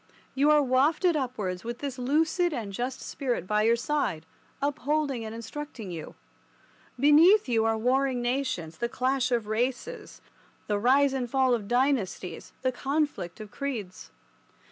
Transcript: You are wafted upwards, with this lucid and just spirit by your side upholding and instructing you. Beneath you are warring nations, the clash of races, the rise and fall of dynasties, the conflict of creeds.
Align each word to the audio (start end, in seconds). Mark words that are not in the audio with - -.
You 0.33 0.49
are 0.49 0.63
wafted 0.63 1.15
upwards, 1.15 1.63
with 1.63 1.77
this 1.77 1.99
lucid 1.99 2.53
and 2.53 2.73
just 2.73 3.01
spirit 3.01 3.45
by 3.45 3.61
your 3.61 3.75
side 3.75 4.25
upholding 4.59 5.23
and 5.23 5.35
instructing 5.35 5.91
you. 5.91 6.15
Beneath 6.99 7.47
you 7.47 7.65
are 7.65 7.77
warring 7.77 8.19
nations, 8.19 8.79
the 8.79 8.89
clash 8.89 9.31
of 9.31 9.45
races, 9.45 10.19
the 10.65 10.79
rise 10.79 11.13
and 11.13 11.29
fall 11.29 11.53
of 11.53 11.67
dynasties, 11.67 12.51
the 12.63 12.71
conflict 12.71 13.39
of 13.39 13.51
creeds. 13.51 14.09